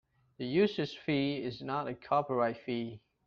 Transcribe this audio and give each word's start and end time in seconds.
The 0.39 0.47
usage 0.47 0.97
fee 0.97 1.43
is 1.43 1.61
not 1.61 1.87
a 1.87 1.93
copyright 1.93 2.57
fee. 2.57 3.01